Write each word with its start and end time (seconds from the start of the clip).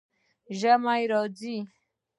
ژمی 0.59 1.01
راځي 1.11 1.57